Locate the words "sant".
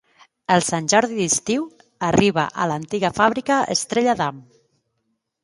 0.69-0.87